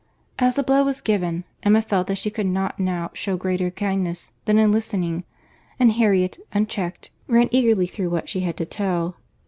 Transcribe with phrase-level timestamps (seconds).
[0.39, 4.31] As the blow was given, Emma felt that she could not now shew greater kindness
[4.45, 5.25] than in listening;
[5.79, 9.17] and Harriet, unchecked, ran eagerly through what she had to tell.